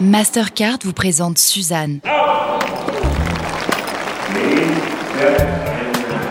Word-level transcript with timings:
Mastercard 0.00 0.78
vous 0.84 0.92
présente 0.92 1.38
Suzanne. 1.38 1.98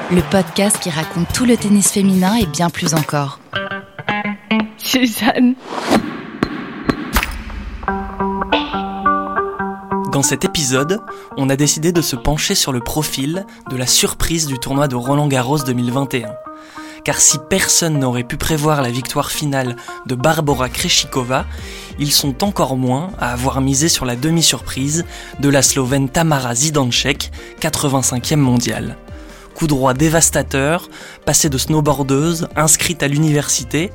Le 0.09 0.21
podcast 0.31 0.79
qui 0.79 0.89
raconte 0.89 1.27
tout 1.33 1.43
le 1.43 1.57
tennis 1.57 1.91
féminin 1.91 2.35
et 2.35 2.45
bien 2.45 2.69
plus 2.69 2.93
encore. 2.93 3.39
Suzanne. 4.77 5.55
Dans 10.13 10.23
cet 10.23 10.45
épisode, 10.45 11.01
on 11.35 11.49
a 11.49 11.57
décidé 11.57 11.91
de 11.91 12.01
se 12.01 12.15
pencher 12.15 12.55
sur 12.55 12.71
le 12.71 12.79
profil 12.79 13.45
de 13.69 13.75
la 13.75 13.85
surprise 13.85 14.47
du 14.47 14.57
tournoi 14.59 14.87
de 14.87 14.95
Roland 14.95 15.27
Garros 15.27 15.59
2021. 15.59 16.29
Car 17.07 17.21
si 17.21 17.37
personne 17.37 17.99
n'aurait 17.99 18.25
pu 18.25 18.35
prévoir 18.35 18.81
la 18.81 18.91
victoire 18.91 19.31
finale 19.31 19.77
de 20.07 20.13
Barbara 20.13 20.67
Krejcikova, 20.67 21.45
ils 21.99 22.11
sont 22.11 22.43
encore 22.43 22.75
moins 22.75 23.11
à 23.17 23.31
avoir 23.31 23.61
misé 23.61 23.87
sur 23.87 24.03
la 24.03 24.17
demi-surprise 24.17 25.05
de 25.39 25.47
la 25.47 25.61
Slovène 25.61 26.09
Tamara 26.09 26.53
Zidanček, 26.53 27.31
85e 27.61 28.35
mondiale. 28.35 28.97
Coup 29.55 29.67
droit 29.67 29.93
dévastateur, 29.93 30.89
passé 31.25 31.47
de 31.47 31.57
snowboardeuse, 31.57 32.49
inscrite 32.57 33.01
à 33.01 33.07
l'université, 33.07 33.89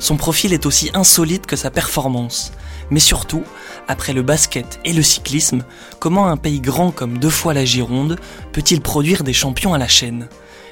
son 0.00 0.16
profil 0.16 0.52
est 0.52 0.66
aussi 0.66 0.90
insolite 0.92 1.46
que 1.46 1.54
sa 1.54 1.70
performance. 1.70 2.50
Mais 2.90 2.98
surtout, 2.98 3.44
après 3.86 4.12
le 4.12 4.22
basket 4.22 4.80
et 4.84 4.92
le 4.92 5.02
cyclisme, 5.02 5.62
comment 6.00 6.26
un 6.26 6.36
pays 6.36 6.60
grand 6.60 6.90
comme 6.90 7.18
deux 7.18 7.30
fois 7.30 7.54
la 7.54 7.64
Gironde 7.64 8.18
peut-il 8.50 8.80
produire 8.80 9.22
des 9.22 9.32
champions 9.32 9.72
à 9.72 9.78
la 9.78 9.86
chaîne? 9.86 10.28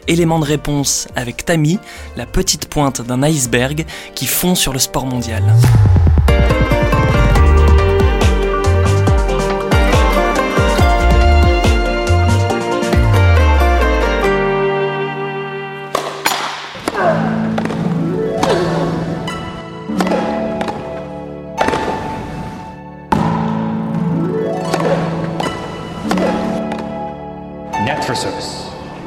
Élément 0.06 0.38
de 0.38 0.44
réponse 0.44 1.08
avec 1.16 1.44
Tammy, 1.44 1.78
la 2.16 2.26
petite 2.26 2.66
pointe 2.66 3.00
d'un 3.00 3.22
iceberg 3.22 3.86
qui 4.14 4.26
fond 4.26 4.54
sur 4.54 4.72
le 4.72 4.78
sport 4.78 5.06
mondial. 5.06 5.42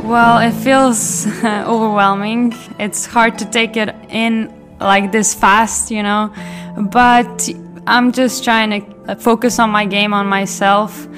Well, 0.07 0.37
it 0.37 0.53
feels 0.53 1.27
overwhelming. 1.43 2.53
It's 2.79 3.05
hard 3.05 3.37
to 3.39 3.45
take 3.45 3.75
it 3.75 3.93
in 4.07 4.53
like 4.79 5.11
this 5.11 5.33
fast, 5.33 5.91
you 5.91 6.01
know. 6.01 6.31
But 6.77 7.49
I'm 7.85 8.13
just 8.13 8.45
trying 8.45 8.69
to 8.69 9.15
focus 9.17 9.59
on 9.59 9.69
my 9.69 9.85
game, 9.85 10.13
on 10.13 10.25
myself. 10.25 11.09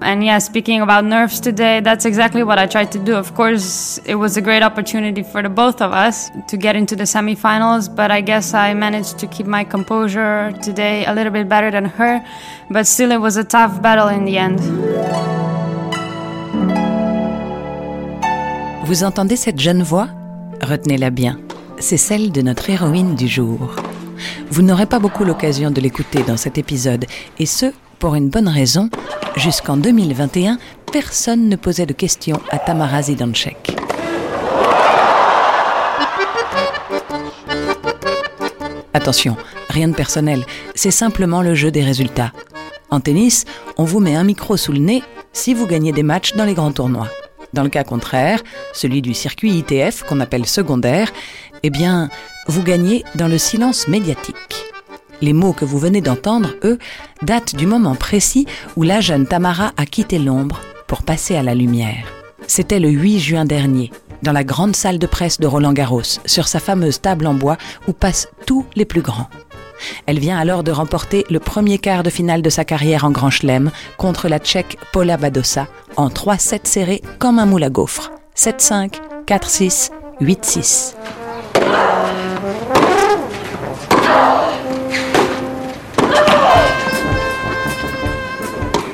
And 0.00 0.24
yeah, 0.24 0.38
speaking 0.38 0.80
about 0.80 1.04
nerves 1.04 1.38
today, 1.38 1.80
that's 1.80 2.06
exactly 2.06 2.42
what 2.42 2.58
I 2.58 2.64
tried 2.64 2.90
to 2.92 2.98
do. 2.98 3.14
Of 3.14 3.34
course, 3.34 3.98
it 4.06 4.14
was 4.14 4.38
a 4.38 4.40
great 4.40 4.62
opportunity 4.62 5.22
for 5.22 5.42
the 5.42 5.50
both 5.50 5.82
of 5.82 5.92
us 5.92 6.30
to 6.48 6.56
get 6.56 6.76
into 6.76 6.96
the 6.96 7.04
semifinals, 7.04 7.94
but 7.94 8.10
I 8.10 8.22
guess 8.22 8.54
I 8.54 8.72
managed 8.72 9.18
to 9.18 9.26
keep 9.26 9.44
my 9.44 9.64
composure 9.64 10.52
today 10.62 11.04
a 11.04 11.12
little 11.12 11.32
bit 11.32 11.46
better 11.46 11.70
than 11.70 11.84
her. 11.84 12.24
But 12.70 12.86
still, 12.86 13.12
it 13.12 13.20
was 13.20 13.36
a 13.36 13.44
tough 13.44 13.82
battle 13.82 14.08
in 14.08 14.24
the 14.24 14.38
end. 14.38 15.29
Vous 18.90 19.04
entendez 19.04 19.36
cette 19.36 19.60
jeune 19.60 19.84
voix? 19.84 20.08
Retenez-la 20.60 21.10
bien, 21.10 21.38
c'est 21.78 21.96
celle 21.96 22.32
de 22.32 22.42
notre 22.42 22.70
héroïne 22.70 23.14
du 23.14 23.28
jour. 23.28 23.76
Vous 24.50 24.62
n'aurez 24.62 24.86
pas 24.86 24.98
beaucoup 24.98 25.22
l'occasion 25.22 25.70
de 25.70 25.80
l'écouter 25.80 26.24
dans 26.24 26.36
cet 26.36 26.58
épisode, 26.58 27.04
et 27.38 27.46
ce, 27.46 27.66
pour 28.00 28.16
une 28.16 28.30
bonne 28.30 28.48
raison, 28.48 28.90
jusqu'en 29.36 29.76
2021, 29.76 30.58
personne 30.90 31.48
ne 31.48 31.54
posait 31.54 31.86
de 31.86 31.92
questions 31.92 32.40
à 32.50 32.58
Tamara 32.58 33.02
Zidanchek. 33.02 33.76
Attention, 38.92 39.36
rien 39.68 39.86
de 39.86 39.94
personnel, 39.94 40.44
c'est 40.74 40.90
simplement 40.90 41.42
le 41.42 41.54
jeu 41.54 41.70
des 41.70 41.84
résultats. 41.84 42.32
En 42.90 42.98
tennis, 42.98 43.44
on 43.76 43.84
vous 43.84 44.00
met 44.00 44.16
un 44.16 44.24
micro 44.24 44.56
sous 44.56 44.72
le 44.72 44.80
nez 44.80 45.04
si 45.32 45.54
vous 45.54 45.68
gagnez 45.68 45.92
des 45.92 46.02
matchs 46.02 46.34
dans 46.34 46.44
les 46.44 46.54
grands 46.54 46.72
tournois. 46.72 47.06
Dans 47.52 47.62
le 47.62 47.68
cas 47.68 47.84
contraire, 47.84 48.42
celui 48.72 49.02
du 49.02 49.14
circuit 49.14 49.50
ITF 49.58 50.04
qu'on 50.04 50.20
appelle 50.20 50.46
secondaire, 50.46 51.12
eh 51.62 51.70
bien, 51.70 52.08
vous 52.46 52.62
gagnez 52.62 53.04
dans 53.14 53.28
le 53.28 53.38
silence 53.38 53.88
médiatique. 53.88 54.36
Les 55.20 55.32
mots 55.32 55.52
que 55.52 55.64
vous 55.64 55.78
venez 55.78 56.00
d'entendre, 56.00 56.54
eux, 56.64 56.78
datent 57.22 57.54
du 57.54 57.66
moment 57.66 57.94
précis 57.94 58.46
où 58.76 58.82
la 58.82 59.00
jeune 59.00 59.26
Tamara 59.26 59.72
a 59.76 59.84
quitté 59.84 60.18
l'ombre 60.18 60.60
pour 60.86 61.02
passer 61.02 61.36
à 61.36 61.42
la 61.42 61.54
lumière. 61.54 62.06
C'était 62.46 62.80
le 62.80 62.88
8 62.88 63.18
juin 63.20 63.44
dernier, 63.44 63.90
dans 64.22 64.32
la 64.32 64.44
grande 64.44 64.74
salle 64.74 64.98
de 64.98 65.06
presse 65.06 65.38
de 65.38 65.46
Roland 65.46 65.72
Garros, 65.72 66.20
sur 66.24 66.48
sa 66.48 66.58
fameuse 66.58 67.00
table 67.00 67.26
en 67.26 67.34
bois 67.34 67.58
où 67.86 67.92
passent 67.92 68.28
tous 68.46 68.64
les 68.74 68.84
plus 68.84 69.02
grands. 69.02 69.28
Elle 70.06 70.18
vient 70.18 70.38
alors 70.38 70.64
de 70.64 70.72
remporter 70.72 71.24
le 71.30 71.40
premier 71.40 71.78
quart 71.78 72.02
de 72.02 72.10
finale 72.10 72.42
de 72.42 72.50
sa 72.50 72.64
carrière 72.64 73.04
en 73.04 73.10
Grand 73.10 73.30
Chelem 73.30 73.70
contre 73.96 74.28
la 74.28 74.38
Tchèque 74.38 74.78
Paula 74.92 75.16
Badosa 75.16 75.66
en 75.96 76.08
3-7 76.08 76.60
serrés 76.64 77.02
comme 77.18 77.38
un 77.38 77.46
moule 77.46 77.64
à 77.64 77.70
gaufres. 77.70 78.10
7-5, 78.36 78.94
4-6, 79.26 79.90
8-6. 80.20 80.94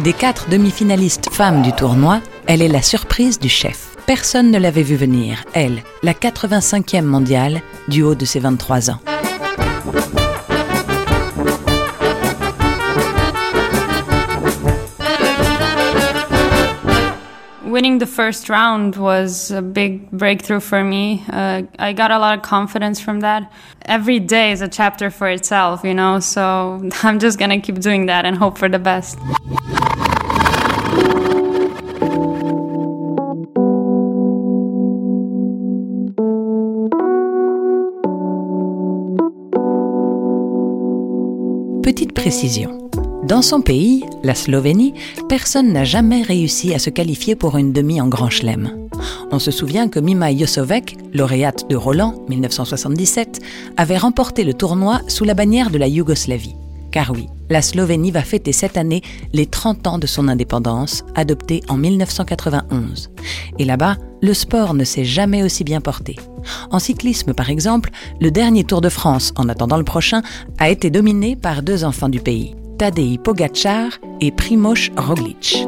Des 0.01 0.13
quatre 0.13 0.49
demi-finalistes 0.49 1.31
femmes 1.33 1.63
du 1.63 1.73
tournoi, 1.73 2.21
elle 2.47 2.63
est 2.63 2.69
la 2.69 2.81
surprise 2.81 3.41
du 3.41 3.49
chef. 3.49 3.97
Personne 4.07 4.53
ne 4.53 4.59
l'avait 4.59 4.85
vu 4.85 4.95
venir, 4.95 5.43
elle, 5.53 5.83
la 6.05 6.13
85e 6.13 7.03
mondiale, 7.03 7.61
du 7.89 8.03
haut 8.03 8.15
de 8.15 8.25
ses 8.25 8.39
23 8.39 8.91
ans. 8.93 9.01
Winning 17.87 17.99
the 18.01 18.07
first 18.07 18.49
round 18.49 18.97
was 18.97 19.53
a 19.53 19.63
big 19.63 20.11
breakthrough 20.11 20.59
for 20.59 20.83
me. 20.83 21.23
Uh, 21.31 21.63
I 21.79 21.93
got 21.93 22.11
a 22.11 22.19
lot 22.19 22.37
of 22.37 22.43
confidence 22.43 22.99
from 22.99 23.21
that. 23.21 23.53
Every 23.85 24.19
day 24.19 24.51
is 24.51 24.61
a 24.61 24.67
chapter 24.67 25.09
for 25.09 25.29
itself, 25.29 25.85
you 25.85 25.95
know, 25.95 26.19
so 26.19 26.83
I'm 27.05 27.21
just 27.21 27.39
gonna 27.39 27.61
keep 27.61 27.79
doing 27.79 28.07
that 28.07 28.25
and 28.25 28.37
hope 28.37 28.59
for 28.59 28.69
the 28.69 28.81
best. 28.81 29.19
Petite 41.83 42.13
précision. 42.15 42.87
Dans 43.25 43.43
son 43.43 43.61
pays, 43.61 44.05
la 44.23 44.35
Slovénie, 44.35 44.95
personne 45.29 45.73
n'a 45.73 45.85
jamais 45.85 46.23
réussi 46.23 46.75
à 46.75 46.79
se 46.79 46.91
qualifier 46.91 47.35
pour 47.35 47.57
une 47.57 47.73
demi 47.73 48.01
en 48.01 48.07
Grand 48.07 48.31
Chelem. 48.31 48.71
On 49.33 49.39
se 49.41 49.51
souvient 49.51 49.89
que 49.89 49.99
Mima 49.99 50.35
Josovec, 50.37 50.97
lauréate 51.13 51.69
de 51.69 51.77
Roland 51.77 52.15
1977, 52.29 53.41
avait 53.77 53.99
remporté 53.99 54.45
le 54.45 54.55
tournoi 54.55 55.01
sous 55.09 55.25
la 55.25 55.35
bannière 55.35 55.71
de 55.71 55.79
la 55.79 55.89
Yougoslavie. 55.89 56.55
Car 56.93 57.11
oui, 57.11 57.27
la 57.51 57.63
Slovénie 57.63 58.13
va 58.13 58.23
fêter 58.23 58.53
cette 58.53 58.77
année 58.77 59.03
les 59.33 59.47
30 59.47 59.87
ans 59.87 59.99
de 59.99 60.07
son 60.07 60.29
indépendance, 60.29 61.05
adoptée 61.15 61.63
en 61.69 61.77
1991. 61.77 63.11
Et 63.59 63.65
là-bas, 63.65 63.97
le 64.23 64.35
sport 64.35 64.73
ne 64.73 64.85
s'est 64.85 65.05
jamais 65.05 65.43
aussi 65.43 65.65
bien 65.65 65.81
porté. 65.81 66.17
En 66.71 66.79
cyclisme, 66.79 67.35
par 67.35 67.51
exemple, 67.51 67.91
le 68.21 68.31
dernier 68.31 68.65
Tour 68.65 68.81
de 68.81 68.89
France, 68.89 69.33
en 69.37 69.49
attendant 69.49 69.79
le 69.79 69.85
prochain, 69.85 70.23
a 70.59 70.71
été 70.71 70.91
dominé 70.91 71.35
par 71.35 71.63
deux 71.63 71.85
enfants 71.85 72.09
du 72.09 72.21
pays. 72.21 72.55
Tadej 72.79 73.19
Pogacar 73.19 73.89
et 74.21 74.31
Primoz 74.31 74.91
Roglic. 74.99 75.65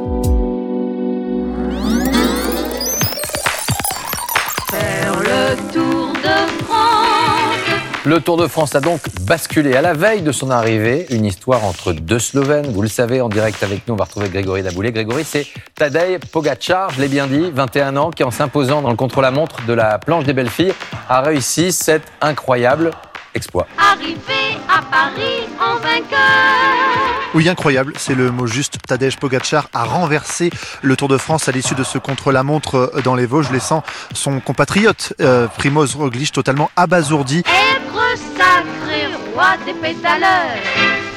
le 5.20 5.72
Tour 5.72 6.12
de 6.12 6.64
France. 6.64 7.56
Le 8.04 8.20
Tour 8.20 8.36
de 8.36 8.46
France 8.46 8.74
a 8.74 8.80
donc 8.80 9.00
basculé 9.22 9.74
à 9.74 9.80
la 9.80 9.94
veille 9.94 10.20
de 10.20 10.32
son 10.32 10.50
arrivée. 10.50 11.06
Une 11.08 11.24
histoire 11.24 11.64
entre 11.64 11.92
deux 11.92 12.18
Slovènes. 12.18 12.70
Vous 12.72 12.82
le 12.82 12.88
savez, 12.88 13.22
en 13.22 13.30
direct 13.30 13.62
avec 13.62 13.88
nous, 13.88 13.94
on 13.94 13.96
va 13.96 14.04
retrouver 14.04 14.28
Grégory 14.28 14.62
Daboulé. 14.62 14.92
Grégory, 14.92 15.24
c'est 15.24 15.46
Tadej 15.74 16.18
Pogacar, 16.30 16.90
je 16.90 17.00
l'ai 17.00 17.08
bien 17.08 17.26
dit, 17.26 17.50
21 17.50 17.96
ans, 17.96 18.10
qui 18.10 18.22
en 18.22 18.30
s'imposant 18.30 18.82
dans 18.82 18.90
le 18.90 18.96
contre-la-montre 18.96 19.64
de 19.66 19.72
la 19.72 19.98
planche 19.98 20.24
des 20.24 20.34
belles 20.34 20.50
filles, 20.50 20.74
a 21.08 21.22
réussi 21.22 21.72
cet 21.72 22.02
incroyable 22.20 22.90
exploit. 23.38 23.66
Arrivé 23.92 24.58
à 24.68 24.82
Paris 24.82 25.48
en 25.58 25.76
vainqueur. 25.76 27.08
Oui, 27.34 27.48
incroyable, 27.48 27.92
c'est 27.96 28.14
le 28.14 28.30
mot 28.30 28.46
juste. 28.46 28.76
Tadej 28.86 29.16
Pogacar 29.16 29.68
a 29.72 29.84
renversé 29.84 30.50
le 30.82 30.96
Tour 30.96 31.08
de 31.08 31.18
France 31.18 31.48
à 31.48 31.52
l'issue 31.52 31.74
de 31.74 31.84
ce 31.84 31.98
contre-la-montre 31.98 32.92
dans 33.04 33.14
les 33.14 33.26
Vosges, 33.26 33.50
laissant 33.50 33.82
son 34.14 34.40
compatriote 34.40 35.12
euh, 35.20 35.46
Primoz 35.46 35.94
Roglic 35.94 36.32
totalement 36.32 36.70
abasourdi. 36.76 37.40
Être 37.40 38.18
sacré 38.36 39.06
roi 39.34 39.56
des 39.66 39.74
pédaleurs. 39.74 40.58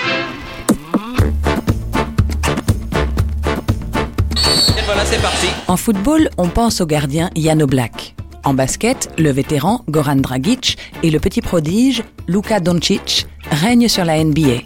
Et 4.78 4.82
voilà, 4.86 5.06
c'est 5.06 5.22
parti. 5.22 5.48
En 5.68 5.78
football, 5.78 6.30
on 6.38 6.50
pense 6.50 6.82
au 6.82 6.86
gardien 6.86 7.30
Jan 7.36 7.60
Oblak. 7.60 8.16
En 8.44 8.54
basket, 8.56 9.12
le 9.20 9.32
vétéran 9.32 9.82
Goran 9.90 10.16
Dragic 10.16 10.78
et 11.04 11.12
le 11.12 11.20
petit 11.20 11.42
prodige 11.42 12.04
Luka 12.28 12.60
Doncic 12.60 13.28
règnent 13.52 13.88
sur 13.88 14.04
la 14.04 14.24
NBA. 14.24 14.64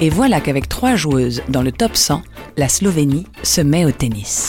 Et 0.00 0.10
voilà 0.10 0.40
qu'avec 0.40 0.68
trois 0.68 0.96
joueuses 0.96 1.42
dans 1.48 1.62
le 1.62 1.72
top 1.72 1.96
100, 1.96 2.22
la 2.58 2.68
Slovénie 2.68 3.26
se 3.42 3.62
met 3.62 3.86
au 3.86 3.90
tennis. 3.90 4.48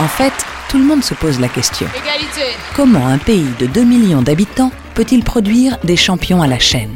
En 0.00 0.08
fait, 0.08 0.32
tout 0.68 0.78
le 0.78 0.84
monde 0.84 1.04
se 1.04 1.14
pose 1.14 1.38
la 1.38 1.48
question. 1.48 1.86
Comment 2.74 3.06
un 3.06 3.18
pays 3.18 3.46
de 3.60 3.66
2 3.66 3.84
millions 3.84 4.22
d'habitants 4.22 4.72
peut-il 4.94 5.22
produire 5.22 5.78
des 5.84 5.96
champions 5.96 6.42
à 6.42 6.48
la 6.48 6.58
chaîne? 6.58 6.94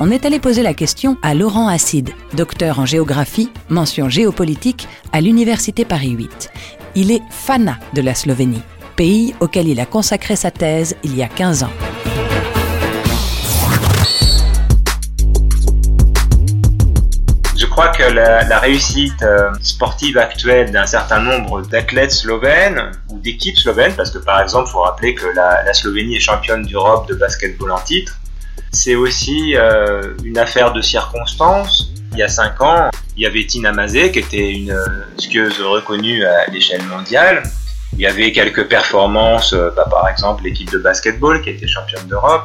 On 0.00 0.12
est 0.12 0.24
allé 0.24 0.38
poser 0.38 0.62
la 0.62 0.74
question 0.74 1.16
à 1.22 1.34
Laurent 1.34 1.66
Acide, 1.66 2.10
docteur 2.32 2.78
en 2.78 2.86
géographie, 2.86 3.50
mention 3.68 4.08
géopolitique 4.08 4.86
à 5.12 5.20
l'Université 5.20 5.84
Paris 5.84 6.10
8. 6.10 6.50
Il 6.94 7.10
est 7.10 7.22
fanat 7.32 7.78
de 7.94 8.02
la 8.02 8.14
Slovénie, 8.14 8.62
pays 8.94 9.34
auquel 9.40 9.66
il 9.66 9.80
a 9.80 9.86
consacré 9.86 10.36
sa 10.36 10.52
thèse 10.52 10.94
il 11.02 11.16
y 11.16 11.22
a 11.24 11.26
15 11.26 11.64
ans. 11.64 11.72
Je 17.56 17.66
crois 17.66 17.88
que 17.88 18.04
la, 18.04 18.60
réussite 18.60 19.20
euh, 19.24 19.50
sportive 19.60 20.16
actuelle 20.16 20.70
d'un 20.70 20.86
certain 20.86 21.18
nombre 21.18 21.62
d'athlètes 21.62 22.12
slovènes 22.12 22.92
ou 23.08 23.18
d'équipes 23.18 23.58
slovènes, 23.58 23.94
parce 23.96 24.12
que 24.12 24.18
par 24.18 24.40
exemple, 24.42 24.68
il 24.68 24.72
faut 24.72 24.82
rappeler 24.82 25.16
que 25.16 25.26
la 25.34 25.74
Slovénie 25.74 26.14
est 26.14 26.20
championne 26.20 26.62
d'Europe 26.66 27.08
de 27.08 27.16
basketball 27.16 27.72
en 27.72 27.80
titre, 27.80 28.16
c'est 28.72 28.94
aussi 28.94 29.56
euh, 29.56 30.14
une 30.24 30.38
affaire 30.38 30.72
de 30.72 30.80
circonstances. 30.80 31.92
Il 32.12 32.18
y 32.18 32.22
a 32.22 32.28
cinq 32.28 32.60
ans, 32.60 32.90
il 33.16 33.22
y 33.22 33.26
avait 33.26 33.44
Tina 33.44 33.72
Mazé, 33.72 34.10
qui 34.12 34.20
était 34.20 34.52
une 34.52 34.70
euh, 34.70 34.86
skieuse 35.18 35.60
reconnue 35.60 36.24
à 36.24 36.46
l'échelle 36.50 36.82
mondiale. 36.84 37.42
Il 37.94 38.00
y 38.00 38.06
avait 38.06 38.32
quelques 38.32 38.68
performances, 38.68 39.52
euh, 39.52 39.70
bah, 39.74 39.86
par 39.90 40.08
exemple 40.08 40.44
l'équipe 40.44 40.70
de 40.70 40.78
basketball 40.78 41.42
qui 41.42 41.50
était 41.50 41.66
championne 41.66 42.06
d'Europe. 42.06 42.44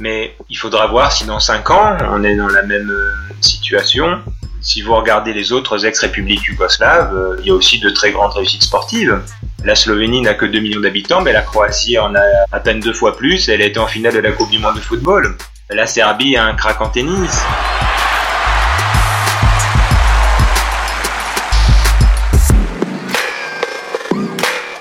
Mais 0.00 0.36
il 0.48 0.56
faudra 0.56 0.86
voir 0.86 1.12
si 1.12 1.24
dans 1.24 1.40
5 1.40 1.70
ans, 1.70 1.98
on 2.10 2.24
est 2.24 2.34
dans 2.34 2.48
la 2.48 2.62
même 2.62 2.90
euh, 2.90 3.12
situation. 3.40 4.20
Si 4.64 4.80
vous 4.80 4.96
regardez 4.96 5.34
les 5.34 5.52
autres 5.52 5.84
ex-républiques 5.84 6.46
yougoslaves, 6.46 7.14
euh, 7.14 7.36
il 7.40 7.48
y 7.48 7.50
a 7.50 7.54
aussi 7.54 7.80
de 7.80 7.90
très 7.90 8.12
grandes 8.12 8.32
réussites 8.32 8.62
sportives. 8.62 9.20
La 9.62 9.74
Slovénie 9.74 10.22
n'a 10.22 10.32
que 10.32 10.46
2 10.46 10.58
millions 10.58 10.80
d'habitants, 10.80 11.20
mais 11.20 11.34
la 11.34 11.42
Croatie 11.42 11.98
en 11.98 12.14
a 12.14 12.22
à 12.50 12.60
peine 12.60 12.80
deux 12.80 12.94
fois 12.94 13.14
plus. 13.14 13.50
Elle 13.50 13.60
a 13.60 13.66
été 13.66 13.78
en 13.78 13.86
finale 13.86 14.14
de 14.14 14.20
la 14.20 14.32
Coupe 14.32 14.48
du 14.48 14.58
Monde 14.58 14.76
de 14.76 14.80
football. 14.80 15.36
La 15.68 15.86
Serbie 15.86 16.38
a 16.38 16.46
un 16.46 16.54
crack 16.54 16.80
en 16.80 16.88
tennis. 16.88 17.44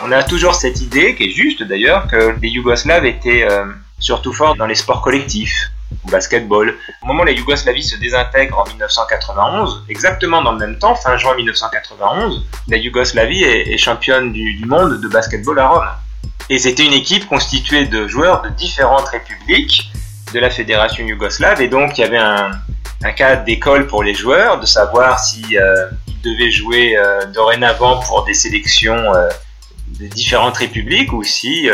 On 0.01 0.13
a 0.13 0.24
toujours 0.24 0.56
cette 0.56 0.80
idée, 0.80 1.13
qui 1.15 1.25
est 1.25 1.30
juste 1.30 1.62
d'ailleurs, 1.62 2.07
que 2.07 2.38
les 2.41 2.47
Yougoslaves 2.47 3.06
étaient 3.06 3.45
euh, 3.51 3.65
surtout 4.00 4.31
forts 4.31 4.56
dans 4.56 4.65
les 4.65 4.75
sports 4.75 5.01
collectifs, 5.01 5.71
au 6.05 6.09
basketball. 6.09 6.75
Au 7.01 7.05
moment 7.05 7.23
où 7.23 7.25
la 7.25 7.31
Yougoslavie 7.31 7.83
se 7.83 7.97
désintègre 7.97 8.59
en 8.59 8.67
1991, 8.69 9.85
exactement 9.89 10.41
dans 10.41 10.53
le 10.53 10.59
même 10.59 10.79
temps, 10.79 10.95
fin 10.95 11.17
juin 11.17 11.35
1991, 11.35 12.45
la 12.67 12.77
Yougoslavie 12.77 13.44
est, 13.44 13.77
championne 13.77 14.31
du, 14.31 14.63
monde 14.65 15.01
de 15.01 15.07
basketball 15.07 15.59
à 15.59 15.67
Rome. 15.67 15.88
Et 16.50 16.57
c'était 16.57 16.85
une 16.85 16.94
équipe 16.94 17.27
constituée 17.27 17.85
de 17.85 18.07
joueurs 18.07 18.41
de 18.41 18.50
différentes 18.50 19.07
républiques 19.07 19.91
de 20.33 20.39
la 20.39 20.50
fédération 20.50 21.05
yougoslave, 21.05 21.61
et 21.61 21.67
donc 21.67 21.97
il 21.97 22.01
y 22.01 22.03
avait 22.03 22.17
un, 22.17 22.51
un 23.03 23.11
cas 23.11 23.35
d'école 23.35 23.88
pour 23.88 24.03
les 24.03 24.13
joueurs, 24.13 24.59
de 24.59 24.65
savoir 24.65 25.19
si 25.19 25.57
euh, 25.57 25.88
ils 26.07 26.21
devaient 26.21 26.51
jouer 26.51 26.95
euh, 26.95 27.25
dorénavant 27.27 27.99
pour 27.99 28.23
des 28.23 28.33
sélections 28.33 29.13
euh, 29.13 29.27
des 29.88 30.07
différentes 30.07 30.57
républiques 30.57 31.13
ou 31.13 31.23
si 31.23 31.69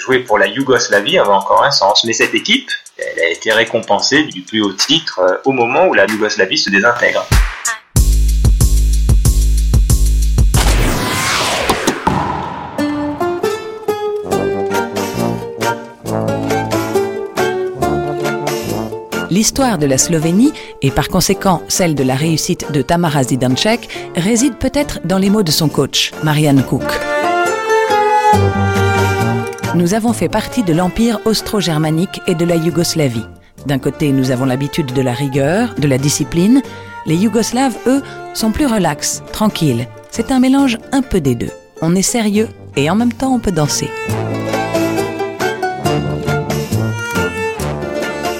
jouer 0.00 0.20
pour 0.20 0.38
la 0.38 0.46
Yougoslavie 0.46 1.18
avait 1.18 1.28
encore 1.28 1.62
un 1.62 1.70
sens. 1.70 2.02
Mais 2.04 2.14
cette 2.14 2.34
équipe, 2.34 2.70
elle 2.98 3.20
a 3.20 3.28
été 3.28 3.52
récompensée 3.52 4.24
du 4.24 4.42
plus 4.42 4.60
haut 4.60 4.72
titre 4.72 5.20
euh, 5.20 5.36
au 5.44 5.52
moment 5.52 5.86
où 5.86 5.94
la 5.94 6.06
Yougoslavie 6.06 6.58
se 6.58 6.70
désintègre. 6.70 7.24
L'histoire 19.30 19.78
de 19.78 19.86
la 19.86 19.98
Slovénie, 19.98 20.52
et 20.82 20.90
par 20.90 21.08
conséquent 21.08 21.62
celle 21.68 21.94
de 21.94 22.02
la 22.02 22.16
réussite 22.16 22.72
de 22.72 22.82
Tamara 22.82 23.22
Zidancek, 23.22 23.88
réside 24.16 24.56
peut-être 24.56 25.00
dans 25.04 25.18
les 25.18 25.30
mots 25.30 25.44
de 25.44 25.52
son 25.52 25.68
coach, 25.68 26.12
Marianne 26.24 26.64
Cook. 26.64 26.82
Nous 29.74 29.92
avons 29.92 30.14
fait 30.14 30.30
partie 30.30 30.62
de 30.62 30.72
l'empire 30.72 31.20
austro-germanique 31.26 32.22
et 32.26 32.34
de 32.34 32.46
la 32.46 32.56
Yougoslavie. 32.56 33.26
D'un 33.66 33.78
côté, 33.78 34.12
nous 34.12 34.30
avons 34.30 34.46
l'habitude 34.46 34.94
de 34.94 35.02
la 35.02 35.12
rigueur, 35.12 35.74
de 35.74 35.86
la 35.86 35.98
discipline. 35.98 36.62
Les 37.04 37.16
Yougoslaves, 37.16 37.76
eux, 37.86 38.02
sont 38.32 38.50
plus 38.50 38.64
relax, 38.64 39.22
tranquilles. 39.30 39.86
C'est 40.10 40.32
un 40.32 40.40
mélange 40.40 40.78
un 40.90 41.02
peu 41.02 41.20
des 41.20 41.34
deux. 41.34 41.50
On 41.82 41.94
est 41.94 42.02
sérieux 42.02 42.48
et 42.76 42.88
en 42.88 42.94
même 42.94 43.12
temps 43.12 43.34
on 43.34 43.40
peut 43.40 43.52
danser. 43.52 43.90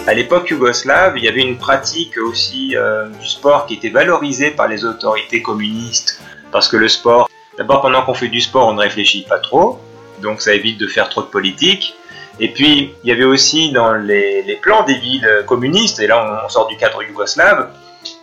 À 0.06 0.14
l'époque 0.14 0.48
yougoslave, 0.48 1.18
il 1.18 1.24
y 1.24 1.28
avait 1.28 1.42
une 1.42 1.58
pratique 1.58 2.16
aussi 2.16 2.74
euh, 2.74 3.10
du 3.10 3.28
sport 3.28 3.66
qui 3.66 3.74
était 3.74 3.90
valorisée 3.90 4.50
par 4.50 4.66
les 4.66 4.86
autorités 4.86 5.42
communistes. 5.42 6.22
Parce 6.50 6.68
que 6.68 6.78
le 6.78 6.88
sport, 6.88 7.28
d'abord 7.58 7.82
pendant 7.82 8.02
qu'on 8.02 8.14
fait 8.14 8.28
du 8.28 8.40
sport, 8.40 8.68
on 8.68 8.72
ne 8.72 8.80
réfléchit 8.80 9.26
pas 9.28 9.38
trop, 9.38 9.78
donc 10.22 10.40
ça 10.42 10.54
évite 10.54 10.78
de 10.78 10.86
faire 10.86 11.08
trop 11.08 11.22
de 11.22 11.26
politique. 11.26 11.94
Et 12.40 12.52
puis, 12.52 12.94
il 13.02 13.08
y 13.08 13.12
avait 13.12 13.24
aussi 13.24 13.72
dans 13.72 13.94
les, 13.94 14.58
plans 14.62 14.84
des 14.84 14.94
villes 14.94 15.28
communistes, 15.46 15.98
et 16.00 16.06
là 16.06 16.44
on, 16.44 16.48
sort 16.48 16.68
du 16.68 16.76
cadre 16.76 17.02
yougoslave, 17.02 17.68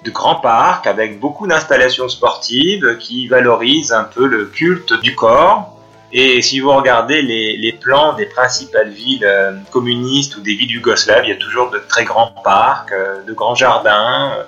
de 0.04 0.12
grands 0.12 0.36
parcs 0.36 0.88
avec 0.88 1.20
beaucoup 1.20 1.48
d'installations 1.48 2.08
sportives 2.08 2.98
qui 2.98 3.28
valorisent 3.28 3.92
un 3.92 4.04
peu 4.04 4.26
le 4.26 4.46
culte 4.46 4.94
du 5.02 5.16
corps. 5.16 5.72
Et 6.12 6.42
si 6.42 6.60
vous 6.60 6.72
regardez 6.72 7.22
les, 7.22 7.74
plans 7.74 8.14
des 8.14 8.26
principales 8.26 8.90
villes 8.90 9.26
euh, 9.26 9.54
communistes 9.72 10.38
ou 10.38 10.42
des 10.42 10.54
villes 10.54 10.72
yougoslaves, 10.72 11.26
il 11.26 11.30
y 11.30 11.34
a 11.34 11.38
toujours 11.38 11.72
de 11.72 11.80
très 11.80 12.06
grands 12.06 12.34
parcs, 12.44 12.92
euh, 12.94 13.22
de 13.24 13.34
grands 13.34 13.56
jardins, 13.56 14.34
euh, 14.38 14.44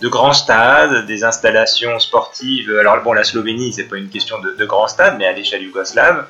de 0.00 0.08
grands 0.08 0.32
stades, 0.32 1.06
des 1.06 1.22
installations 1.22 2.00
sportives. 2.00 2.74
Alors 2.80 3.00
bon, 3.02 3.12
la 3.12 3.22
Slovénie, 3.22 3.72
c'est 3.72 3.84
pas 3.84 3.98
une 3.98 4.08
question 4.08 4.36
de 4.40 4.64
grands 4.64 4.88
stades, 4.88 5.16
mais 5.16 5.26
à 5.26 5.32
l'échelle 5.32 5.62
yougoslave. 5.62 6.26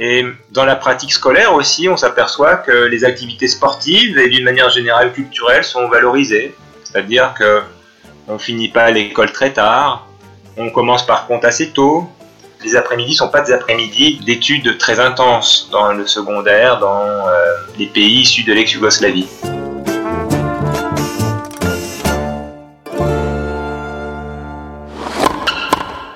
Et 0.00 0.24
dans 0.52 0.64
la 0.64 0.76
pratique 0.76 1.12
scolaire 1.12 1.54
aussi, 1.54 1.88
on 1.88 1.96
s'aperçoit 1.96 2.56
que 2.56 2.84
les 2.86 3.04
activités 3.04 3.48
sportives 3.48 4.16
et 4.18 4.28
d'une 4.28 4.44
manière 4.44 4.70
générale 4.70 5.12
culturelle 5.12 5.64
sont 5.64 5.88
valorisées. 5.88 6.54
C'est-à-dire 6.84 7.34
que 7.34 7.62
on 8.28 8.38
finit 8.38 8.68
pas 8.68 8.90
l'école 8.90 9.32
très 9.32 9.52
tard, 9.52 10.06
on 10.56 10.70
commence 10.70 11.04
par 11.04 11.26
contre 11.26 11.46
assez 11.46 11.70
tôt. 11.70 12.08
Les 12.64 12.76
après-midi 12.76 13.14
sont 13.14 13.28
pas 13.28 13.40
des 13.40 13.52
après-midi 13.52 14.20
d'études 14.24 14.78
très 14.78 15.00
intenses 15.00 15.68
dans 15.72 15.92
le 15.92 16.06
secondaire, 16.06 16.78
dans 16.78 17.04
euh, 17.04 17.30
les 17.78 17.86
pays 17.86 18.20
issus 18.20 18.44
de 18.44 18.52
l'ex-Yougoslavie. 18.52 19.28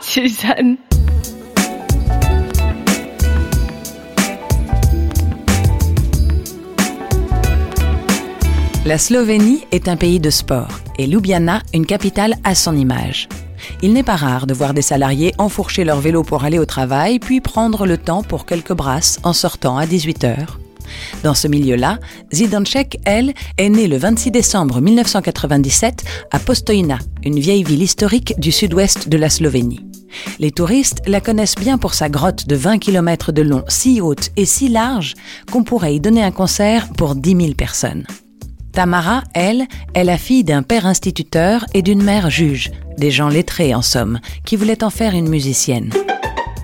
Suzanne. 0.00 0.76
La 8.84 8.98
Slovénie 8.98 9.60
est 9.70 9.86
un 9.86 9.96
pays 9.96 10.18
de 10.18 10.28
sport 10.28 10.80
et 10.98 11.06
Ljubljana 11.06 11.62
une 11.72 11.86
capitale 11.86 12.34
à 12.42 12.56
son 12.56 12.76
image. 12.76 13.28
Il 13.80 13.92
n'est 13.92 14.02
pas 14.02 14.16
rare 14.16 14.48
de 14.48 14.54
voir 14.54 14.74
des 14.74 14.82
salariés 14.82 15.32
enfourcher 15.38 15.84
leur 15.84 16.00
vélo 16.00 16.24
pour 16.24 16.42
aller 16.42 16.58
au 16.58 16.64
travail 16.64 17.20
puis 17.20 17.40
prendre 17.40 17.86
le 17.86 17.96
temps 17.96 18.24
pour 18.24 18.44
quelques 18.44 18.72
brasses 18.72 19.20
en 19.22 19.32
sortant 19.32 19.78
à 19.78 19.86
18h. 19.86 20.46
Dans 21.22 21.34
ce 21.34 21.46
milieu-là, 21.46 22.00
Zidancek, 22.32 22.98
elle, 23.04 23.34
est 23.56 23.68
née 23.68 23.86
le 23.86 23.98
26 23.98 24.32
décembre 24.32 24.80
1997 24.80 26.02
à 26.32 26.40
Postojna, 26.40 26.98
une 27.22 27.38
vieille 27.38 27.62
ville 27.62 27.84
historique 27.84 28.34
du 28.40 28.50
sud-ouest 28.50 29.08
de 29.08 29.16
la 29.16 29.30
Slovénie. 29.30 29.86
Les 30.40 30.50
touristes 30.50 31.02
la 31.06 31.20
connaissent 31.20 31.54
bien 31.54 31.78
pour 31.78 31.94
sa 31.94 32.08
grotte 32.08 32.48
de 32.48 32.56
20 32.56 32.78
km 32.78 33.30
de 33.30 33.42
long, 33.42 33.62
si 33.68 34.00
haute 34.00 34.30
et 34.36 34.44
si 34.44 34.68
large 34.68 35.14
qu'on 35.52 35.62
pourrait 35.62 35.94
y 35.94 36.00
donner 36.00 36.24
un 36.24 36.32
concert 36.32 36.88
pour 36.94 37.14
10 37.14 37.36
000 37.36 37.54
personnes. 37.54 38.04
Tamara, 38.72 39.22
elle, 39.34 39.66
est 39.94 40.04
la 40.04 40.16
fille 40.16 40.44
d'un 40.44 40.62
père 40.62 40.86
instituteur 40.86 41.66
et 41.74 41.82
d'une 41.82 42.02
mère 42.02 42.30
juge, 42.30 42.70
des 42.96 43.10
gens 43.10 43.28
lettrés 43.28 43.74
en 43.74 43.82
somme, 43.82 44.18
qui 44.44 44.56
voulaient 44.56 44.82
en 44.82 44.90
faire 44.90 45.14
une 45.14 45.28
musicienne. 45.28 45.90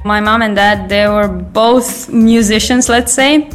My 0.04 0.20
mom 0.20 0.40
and 0.40 0.54
dad, 0.54 0.88
they 0.88 1.06
were 1.06 1.28
both 1.28 2.08
musicians, 2.10 2.88
let's 2.88 3.12
say, 3.12 3.48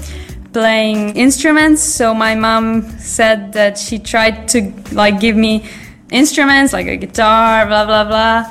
playing 0.51 1.15
instruments. 1.15 1.81
So 1.81 2.13
my 2.13 2.36
mom 2.36 2.83
said 3.00 3.53
that 3.53 3.75
she 3.77 4.00
tried 4.00 4.48
to 4.50 4.72
like 4.93 5.19
give 5.19 5.36
me 5.36 5.63
instruments 6.12 6.74
like 6.74 6.88
a 6.88 6.95
guitar, 6.95 7.65
blah 7.65 7.86
blah 7.86 8.03
blah. 8.05 8.43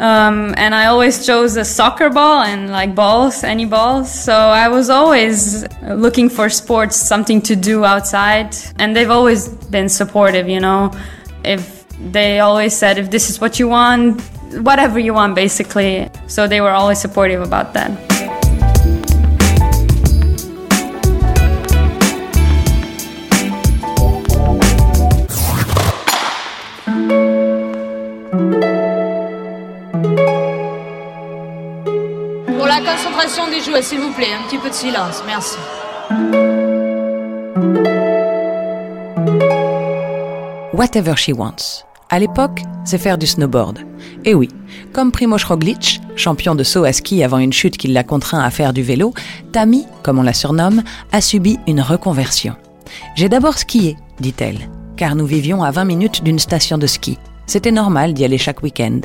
Um, 0.00 0.54
and 0.56 0.74
I 0.74 0.86
always 0.86 1.26
chose 1.26 1.58
a 1.58 1.64
soccer 1.64 2.08
ball 2.08 2.42
and 2.42 2.70
like 2.70 2.94
balls, 2.94 3.44
any 3.44 3.66
balls. 3.66 4.10
So 4.10 4.32
I 4.32 4.66
was 4.68 4.88
always 4.88 5.66
looking 5.82 6.30
for 6.30 6.48
sports, 6.48 6.96
something 6.96 7.42
to 7.42 7.54
do 7.54 7.84
outside. 7.84 8.56
And 8.78 8.96
they've 8.96 9.10
always 9.10 9.48
been 9.48 9.90
supportive, 9.90 10.48
you 10.48 10.58
know. 10.58 10.90
If 11.44 11.86
they 12.12 12.40
always 12.40 12.74
said, 12.74 12.96
if 12.96 13.10
this 13.10 13.28
is 13.28 13.42
what 13.42 13.58
you 13.58 13.68
want, 13.68 14.22
whatever 14.62 14.98
you 14.98 15.12
want, 15.12 15.34
basically. 15.34 16.08
So 16.28 16.48
they 16.48 16.62
were 16.62 16.70
always 16.70 16.98
supportive 16.98 17.42
about 17.42 17.74
that. 17.74 18.19
S'il 33.82 34.00
vous 34.00 34.12
plaît, 34.12 34.32
un 34.32 34.46
petit 34.48 34.58
peu 34.58 34.68
de 34.68 34.74
silence. 34.74 35.22
Merci. 35.26 35.56
Whatever 40.72 41.14
She 41.16 41.30
Wants. 41.36 41.84
À 42.08 42.18
l'époque, 42.18 42.62
c'est 42.84 42.98
faire 42.98 43.18
du 43.18 43.26
snowboard. 43.26 43.80
Et 44.24 44.34
oui, 44.34 44.48
comme 44.92 45.12
Primoz 45.12 45.44
Roglic, 45.44 46.00
champion 46.16 46.54
de 46.54 46.64
saut 46.64 46.84
à 46.84 46.92
ski 46.92 47.22
avant 47.22 47.38
une 47.38 47.52
chute 47.52 47.76
qui 47.76 47.88
l'a 47.88 48.02
contraint 48.02 48.42
à 48.42 48.50
faire 48.50 48.72
du 48.72 48.82
vélo, 48.82 49.14
Tammy, 49.52 49.86
comme 50.02 50.18
on 50.18 50.22
la 50.22 50.32
surnomme, 50.32 50.82
a 51.12 51.20
subi 51.20 51.58
une 51.66 51.80
reconversion. 51.80 52.56
J'ai 53.14 53.28
d'abord 53.28 53.58
skié, 53.58 53.96
dit-elle, 54.18 54.68
car 54.96 55.14
nous 55.14 55.26
vivions 55.26 55.62
à 55.62 55.70
20 55.70 55.84
minutes 55.84 56.24
d'une 56.24 56.38
station 56.38 56.78
de 56.78 56.86
ski. 56.86 57.18
C'était 57.46 57.72
normal 57.72 58.14
d'y 58.14 58.24
aller 58.24 58.38
chaque 58.38 58.62
week-end. 58.62 59.00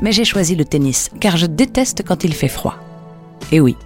Mais 0.00 0.12
j'ai 0.12 0.24
choisi 0.24 0.56
le 0.56 0.64
tennis, 0.64 1.10
car 1.20 1.36
je 1.36 1.46
déteste 1.46 2.02
quand 2.06 2.24
il 2.24 2.34
fait 2.34 2.48
froid. 2.48 2.76
Et 3.52 3.60
oui, 3.60 3.76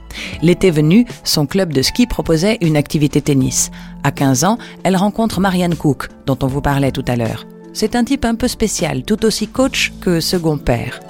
l'été 0.43 0.71
venu, 0.71 1.07
son 1.25 1.47
club 1.47 1.73
de 1.73 1.83
ski 1.83 2.07
proposait 2.07 2.59
une 2.61 2.77
activité 2.77 3.21
tennis. 3.21 3.71
À 4.03 4.11
15 4.11 4.45
ans, 4.45 4.59
elle 4.83 4.97
rencontre 4.97 5.41
Marianne 5.41 5.77
Cook, 5.77 6.09
dont 6.27 6.39
on 6.43 6.47
vous 6.47 6.61
parlait 6.61 6.93
tout 6.93 7.05
à 7.07 7.17
l'heure. 7.17 7.47
C'est 7.73 7.97
un 7.97 8.05
type 8.05 8.25
un 8.25 8.35
peu 8.35 8.49
spécial, 8.49 9.03
tout 9.03 9.25
aussi 9.25 9.49
coach 9.49 9.93
que 10.01 10.21
second 10.21 10.59
père. 10.59 11.01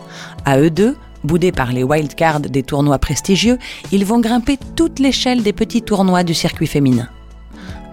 À 0.45 0.59
eux 0.59 0.71
deux, 0.71 0.97
boudés 1.25 1.53
par 1.53 1.73
les 1.73 1.83
wildcards 1.83 2.41
des 2.41 2.63
tournois 2.63 2.99
prestigieux, 2.99 3.59
ils 3.93 4.05
vont 4.05 4.21
grimper 4.21 4.59
toute 4.77 4.99
l'échelle 4.99 5.43
des 5.43 5.53
petits 5.53 5.83
tournois 5.83 6.23
du 6.23 6.35
circuit 6.35 6.67
féminin. 6.67 7.09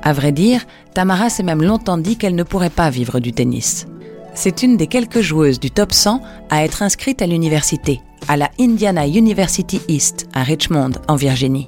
À 0.03 0.13
vrai 0.13 0.31
dire, 0.31 0.65
Tamara 0.93 1.29
s'est 1.29 1.43
même 1.43 1.61
longtemps 1.61 1.97
dit 1.97 2.17
qu'elle 2.17 2.35
ne 2.35 2.43
pourrait 2.43 2.69
pas 2.69 2.89
vivre 2.89 3.19
du 3.19 3.33
tennis. 3.33 3.87
C'est 4.33 4.63
une 4.63 4.77
des 4.77 4.87
quelques 4.87 5.21
joueuses 5.21 5.59
du 5.59 5.71
top 5.71 5.93
100 5.93 6.21
à 6.49 6.63
être 6.63 6.81
inscrite 6.81 7.21
à 7.21 7.27
l'université, 7.27 8.01
à 8.27 8.37
la 8.37 8.49
Indiana 8.59 9.07
University 9.07 9.81
East 9.87 10.27
à 10.33 10.43
Richmond, 10.43 10.91
en 11.07 11.15
Virginie. 11.15 11.67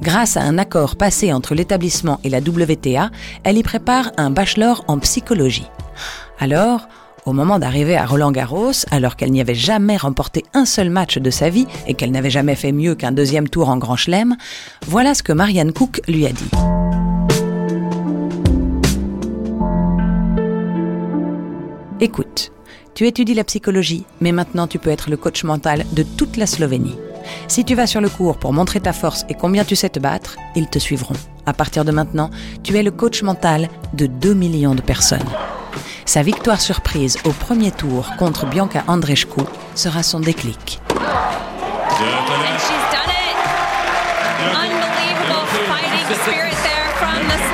Grâce 0.00 0.36
à 0.36 0.42
un 0.42 0.58
accord 0.58 0.96
passé 0.96 1.32
entre 1.32 1.54
l'établissement 1.54 2.20
et 2.24 2.30
la 2.30 2.38
WTA, 2.38 3.10
elle 3.44 3.58
y 3.58 3.62
prépare 3.62 4.12
un 4.16 4.30
bachelor 4.30 4.84
en 4.86 4.98
psychologie. 4.98 5.66
Alors, 6.38 6.88
au 7.26 7.32
moment 7.32 7.58
d'arriver 7.58 7.96
à 7.96 8.06
Roland 8.06 8.30
Garros, 8.30 8.72
alors 8.90 9.16
qu'elle 9.16 9.32
n'y 9.32 9.40
avait 9.40 9.54
jamais 9.54 9.96
remporté 9.96 10.44
un 10.54 10.64
seul 10.64 10.88
match 10.88 11.18
de 11.18 11.30
sa 11.30 11.50
vie 11.50 11.66
et 11.86 11.94
qu'elle 11.94 12.12
n'avait 12.12 12.30
jamais 12.30 12.54
fait 12.54 12.72
mieux 12.72 12.94
qu'un 12.94 13.12
deuxième 13.12 13.48
tour 13.48 13.68
en 13.68 13.76
Grand 13.76 13.96
Chelem, 13.96 14.36
voilà 14.86 15.14
ce 15.14 15.22
que 15.22 15.32
Marianne 15.32 15.72
Cook 15.72 16.00
lui 16.08 16.26
a 16.26 16.32
dit. 16.32 16.50
Écoute, 22.00 22.52
tu 22.98 23.06
étudies 23.06 23.34
la 23.34 23.44
psychologie, 23.44 24.04
mais 24.20 24.32
maintenant 24.32 24.66
tu 24.66 24.80
peux 24.80 24.90
être 24.90 25.08
le 25.08 25.16
coach 25.16 25.44
mental 25.44 25.86
de 25.92 26.02
toute 26.02 26.36
la 26.36 26.48
Slovénie. 26.48 26.98
Si 27.46 27.64
tu 27.64 27.76
vas 27.76 27.86
sur 27.86 28.00
le 28.00 28.08
cours 28.08 28.38
pour 28.38 28.52
montrer 28.52 28.80
ta 28.80 28.92
force 28.92 29.24
et 29.28 29.34
combien 29.34 29.64
tu 29.64 29.76
sais 29.76 29.88
te 29.88 30.00
battre, 30.00 30.36
ils 30.56 30.66
te 30.66 30.80
suivront. 30.80 31.14
À 31.46 31.52
partir 31.52 31.84
de 31.84 31.92
maintenant, 31.92 32.28
tu 32.64 32.76
es 32.76 32.82
le 32.82 32.90
coach 32.90 33.22
mental 33.22 33.68
de 33.94 34.06
2 34.06 34.34
millions 34.34 34.74
de 34.74 34.80
personnes. 34.80 35.30
Sa 36.06 36.24
victoire 36.24 36.60
surprise 36.60 37.18
au 37.24 37.30
premier 37.30 37.70
tour 37.70 38.10
contre 38.18 38.46
Bianca 38.46 38.82
Andreescu 38.88 39.42
sera 39.76 40.02
son 40.02 40.18
déclic. 40.18 40.80
Unbelievable 44.40 45.46
fighting 45.68 46.16
spirit 46.24 46.56
there 46.64 46.90
from 46.98 47.28
the. 47.28 47.48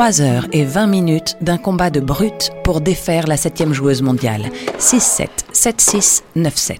3 0.00 0.22
heures 0.22 0.46
et 0.52 0.64
20 0.64 0.86
minutes 0.86 1.36
d'un 1.42 1.58
combat 1.58 1.90
de 1.90 2.00
brut 2.00 2.52
pour 2.64 2.80
défaire 2.80 3.26
la 3.26 3.36
septième 3.36 3.74
joueuse 3.74 4.00
mondiale. 4.00 4.48
6-7, 4.78 5.26
7-6, 5.52 6.22
9-7. 6.38 6.78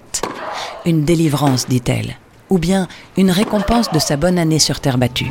Une 0.86 1.04
délivrance, 1.04 1.68
dit-elle. 1.68 2.16
Ou 2.48 2.56
bien 2.56 2.88
une 3.18 3.30
récompense 3.30 3.92
de 3.92 3.98
sa 3.98 4.16
bonne 4.16 4.38
année 4.38 4.58
sur 4.58 4.80
terre 4.80 4.96
battue. 4.96 5.30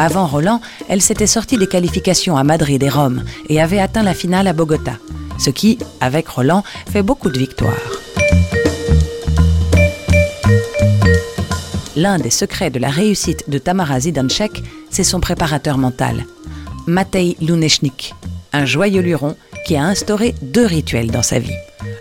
Avant 0.00 0.26
Roland, 0.26 0.60
elle 0.88 1.02
s'était 1.02 1.26
sortie 1.26 1.58
des 1.58 1.66
qualifications 1.66 2.36
à 2.36 2.44
Madrid 2.44 2.82
et 2.82 2.88
Rome 2.88 3.24
et 3.48 3.60
avait 3.60 3.80
atteint 3.80 4.04
la 4.04 4.14
finale 4.14 4.46
à 4.46 4.52
Bogota, 4.52 4.92
ce 5.38 5.50
qui, 5.50 5.78
avec 6.00 6.28
Roland, 6.28 6.62
fait 6.90 7.02
beaucoup 7.02 7.30
de 7.30 7.38
victoires. 7.38 7.74
L'un 11.96 12.18
des 12.18 12.30
secrets 12.30 12.70
de 12.70 12.78
la 12.78 12.90
réussite 12.90 13.50
de 13.50 13.58
Tamara 13.58 13.98
Zidanchek, 13.98 14.62
c'est 14.88 15.02
son 15.02 15.18
préparateur 15.18 15.78
mental, 15.78 16.26
Matej 16.86 17.36
Lunechnik, 17.40 18.14
un 18.52 18.64
joyeux 18.64 19.02
luron 19.02 19.34
qui 19.66 19.74
a 19.74 19.82
instauré 19.82 20.36
deux 20.42 20.64
rituels 20.64 21.10
dans 21.10 21.24
sa 21.24 21.40
vie. 21.40 21.56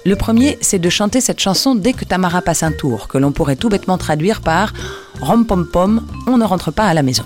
Le 0.05 0.15
premier, 0.15 0.59
c'est 0.61 0.77
de 0.77 0.89
chanter 0.89 1.19
cette 1.19 1.39
chanson 1.39 1.73
dès 1.73 1.93
que 1.93 2.05
Tamara 2.05 2.43
passe 2.43 2.61
un 2.61 2.71
tour, 2.71 3.07
que 3.07 3.17
l'on 3.17 3.31
pourrait 3.31 3.55
tout 3.55 3.69
bêtement 3.69 3.97
traduire 3.97 4.41
par 4.41 4.71
Rom 5.19 5.47
pom 5.47 5.65
pom, 5.65 6.05
on 6.27 6.37
ne 6.37 6.45
rentre 6.45 6.71
pas 6.71 6.85
à 6.85 6.93
la 6.93 7.01
maison. 7.01 7.23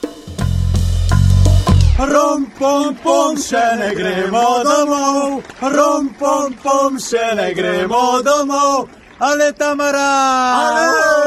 Rom 2.02 2.48
pom 2.58 2.96
pom, 3.04 3.38
še 3.38 3.62
ne 3.78 3.92
gremo 3.94 4.46
domov. 4.66 5.44
Rom 5.62 6.10
pom 6.18 6.56
pom, 6.64 6.98
še 6.98 7.36
ne 7.38 7.52
gremo 7.54 8.22
domov. 8.26 8.90
Ale 9.22 9.54
Tamara! 9.54 10.10
Ale! 10.66 11.22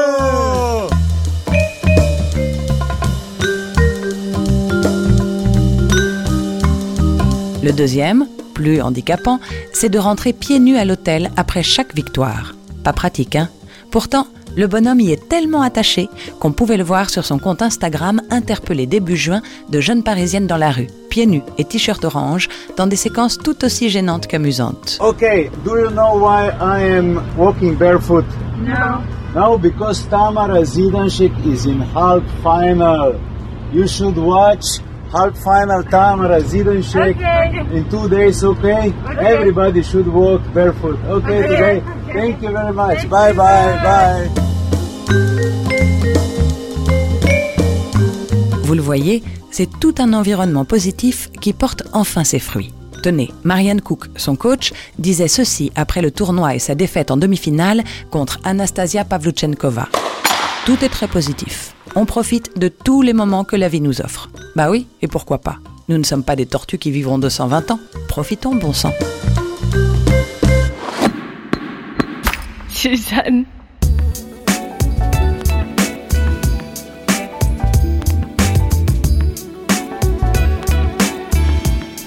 Le 7.63 7.71
deuxième, 7.71 8.27
plus 8.53 8.81
handicapant, 8.81 9.39
c'est 9.73 9.89
de 9.89 9.97
rentrer 9.97 10.33
pieds 10.33 10.59
nus 10.59 10.77
à 10.77 10.83
l'hôtel 10.83 11.31
après 11.37 11.63
chaque 11.63 11.95
victoire. 11.95 12.53
Pas 12.83 12.93
pratique, 12.93 13.35
hein? 13.37 13.49
Pourtant, 13.91 14.27
le 14.55 14.67
bonhomme 14.67 14.99
y 15.01 15.11
est 15.11 15.27
tellement 15.29 15.61
attaché 15.61 16.09
qu'on 16.39 16.51
pouvait 16.51 16.77
le 16.77 16.83
voir 16.83 17.09
sur 17.09 17.25
son 17.25 17.37
compte 17.39 17.61
Instagram 17.61 18.21
interpeller 18.29 18.85
début 18.85 19.15
juin 19.17 19.41
de 19.69 19.79
jeunes 19.81 20.03
parisiennes 20.03 20.47
dans 20.47 20.57
la 20.57 20.71
rue, 20.71 20.87
pieds 21.09 21.25
nus 21.25 21.41
et 21.57 21.63
t-shirt 21.65 22.03
orange, 22.05 22.49
dans 22.77 22.87
des 22.87 22.95
séquences 22.95 23.37
tout 23.37 23.63
aussi 23.65 23.89
gênantes 23.89 24.27
qu'amusantes. 24.27 24.97
Okay, 25.01 25.49
do 25.63 25.77
you 25.77 25.89
know 25.89 26.17
why 26.19 26.49
I 26.61 26.81
am 26.97 27.21
walking 27.37 27.75
barefoot? 27.75 28.25
No. 28.59 29.01
No, 29.35 29.57
because 29.57 30.05
Tamara 30.09 30.63
Zidanšek 30.63 31.33
is 31.45 31.65
in 31.65 31.81
half 31.93 32.23
final. 32.41 33.15
You 33.73 33.85
should 33.85 34.15
watch 34.17 34.79
half 35.11 35.35
final 35.43 35.83
Tamara 35.83 36.39
Zidanšek 36.41 37.17
Okay. 37.17 37.77
in 37.77 37.83
two 37.89 38.07
days, 38.07 38.43
okay? 38.45 38.93
Okay. 39.05 39.33
Everybody 39.35 39.83
should 39.83 40.07
walk 40.07 40.41
barefoot. 40.53 40.97
Okay, 41.09 41.39
Okay, 41.43 41.47
today. 41.49 41.77
okay. 41.81 42.13
Thank 42.13 42.41
you 42.43 42.51
very 42.51 42.71
much. 42.71 42.99
Thank 42.99 43.09
bye 43.09 43.31
you, 43.31 43.35
bye 43.35 43.79
bye. 43.83 44.44
Vous 48.65 48.73
le 48.73 48.81
voyez, 48.81 49.21
c'est 49.51 49.69
tout 49.79 49.93
un 49.99 50.11
environnement 50.13 50.65
positif 50.65 51.29
qui 51.39 51.53
porte 51.53 51.83
enfin 51.93 52.23
ses 52.23 52.39
fruits. 52.39 52.73
Tenez, 53.03 53.29
Marianne 53.43 53.79
Cook, 53.79 54.05
son 54.15 54.35
coach, 54.35 54.73
disait 54.97 55.27
ceci 55.27 55.71
après 55.75 56.01
le 56.01 56.09
tournoi 56.09 56.55
et 56.55 56.59
sa 56.59 56.73
défaite 56.73 57.11
en 57.11 57.17
demi-finale 57.17 57.83
contre 58.09 58.39
Anastasia 58.43 59.05
Pavluchenkova. 59.05 59.87
Tout 60.65 60.83
est 60.83 60.89
très 60.89 61.07
positif. 61.07 61.75
On 61.93 62.07
profite 62.07 62.57
de 62.57 62.67
tous 62.67 63.03
les 63.03 63.13
moments 63.13 63.43
que 63.43 63.55
la 63.55 63.69
vie 63.69 63.81
nous 63.81 64.01
offre. 64.01 64.31
Bah 64.55 64.71
oui, 64.71 64.87
et 65.03 65.07
pourquoi 65.07 65.37
pas? 65.37 65.59
Nous 65.87 65.99
ne 65.99 66.03
sommes 66.03 66.23
pas 66.23 66.35
des 66.35 66.47
tortues 66.47 66.79
qui 66.79 66.89
vivront 66.89 67.19
220 67.19 67.69
ans. 67.69 67.79
Profitons, 68.07 68.55
bon 68.55 68.73
sang. 68.73 68.93
Suzanne. 72.69 73.45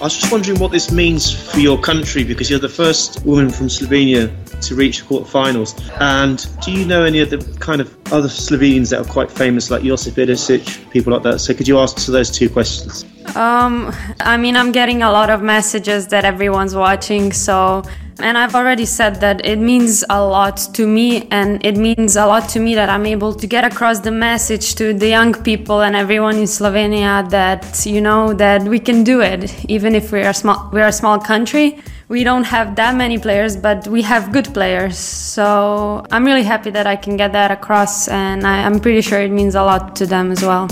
I 0.00 0.04
was 0.04 0.16
just 0.16 0.30
wondering 0.30 0.60
what 0.60 0.70
this 0.70 0.92
means 0.92 1.32
for 1.32 1.58
your 1.58 1.76
country 1.76 2.22
because 2.22 2.48
you're 2.48 2.60
the 2.60 2.68
first 2.68 3.24
woman 3.24 3.50
from 3.50 3.66
Slovenia 3.66 4.30
to 4.60 4.76
reach 4.76 5.00
the 5.00 5.06
quarterfinals. 5.06 5.74
And 6.00 6.46
do 6.62 6.70
you 6.70 6.86
know 6.86 7.02
any 7.02 7.18
of 7.18 7.30
the 7.30 7.38
kind 7.58 7.80
of 7.80 7.96
other 8.12 8.28
Slovenians 8.28 8.90
that 8.90 9.00
are 9.04 9.12
quite 9.12 9.28
famous, 9.28 9.72
like 9.72 9.82
Josip 9.82 10.14
Ilicic, 10.14 10.88
people 10.92 11.12
like 11.12 11.24
that? 11.24 11.40
So 11.40 11.52
could 11.52 11.66
you 11.66 11.80
answer 11.80 12.12
those 12.12 12.30
two 12.30 12.48
questions? 12.48 13.04
Um, 13.34 13.92
I 14.20 14.36
mean, 14.36 14.56
I'm 14.56 14.70
getting 14.70 15.02
a 15.02 15.10
lot 15.10 15.30
of 15.30 15.42
messages 15.42 16.06
that 16.08 16.24
everyone's 16.24 16.76
watching, 16.76 17.32
so 17.32 17.82
and 18.20 18.36
I've 18.36 18.54
already 18.54 18.84
said 18.84 19.20
that 19.20 19.44
it 19.44 19.58
means 19.58 20.04
a 20.10 20.22
lot 20.24 20.56
to 20.74 20.86
me, 20.86 21.26
and 21.30 21.64
it 21.64 21.76
means 21.76 22.16
a 22.16 22.26
lot 22.26 22.48
to 22.50 22.60
me 22.60 22.74
that 22.74 22.88
I'm 22.88 23.06
able 23.06 23.32
to 23.34 23.46
get 23.46 23.64
across 23.64 24.00
the 24.00 24.10
message 24.10 24.74
to 24.76 24.92
the 24.92 25.08
young 25.08 25.34
people 25.34 25.82
and 25.82 25.94
everyone 25.96 26.36
in 26.36 26.44
Slovenia 26.44 27.28
that 27.30 27.86
you 27.86 28.00
know 28.00 28.32
that 28.34 28.62
we 28.62 28.78
can 28.78 29.04
do 29.04 29.20
it, 29.20 29.64
even 29.68 29.94
if 29.94 30.12
we 30.12 30.22
are 30.22 30.32
small. 30.32 30.68
We're 30.72 30.88
a 30.88 30.92
small 30.92 31.18
country. 31.18 31.78
We 32.08 32.24
don't 32.24 32.44
have 32.44 32.76
that 32.76 32.96
many 32.96 33.18
players, 33.18 33.56
but 33.56 33.86
we 33.86 34.02
have 34.02 34.32
good 34.32 34.52
players. 34.54 34.96
So 34.96 36.04
I'm 36.10 36.24
really 36.24 36.42
happy 36.42 36.70
that 36.70 36.86
I 36.86 36.96
can 36.96 37.16
get 37.16 37.32
that 37.32 37.50
across, 37.50 38.08
and 38.08 38.46
I, 38.46 38.64
I'm 38.64 38.80
pretty 38.80 39.02
sure 39.02 39.20
it 39.20 39.30
means 39.30 39.54
a 39.54 39.62
lot 39.62 39.94
to 39.96 40.06
them 40.06 40.32
as 40.32 40.42
well. 40.42 40.68